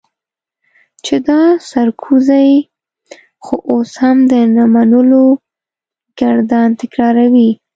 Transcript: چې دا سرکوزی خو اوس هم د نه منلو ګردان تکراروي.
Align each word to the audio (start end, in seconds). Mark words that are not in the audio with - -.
چې 1.05 1.15
دا 1.27 1.41
سرکوزی 1.69 2.51
خو 3.43 3.55
اوس 3.71 3.91
هم 4.03 4.17
د 4.31 4.33
نه 4.55 4.63
منلو 4.73 5.25
ګردان 6.19 6.69
تکراروي. 6.81 7.49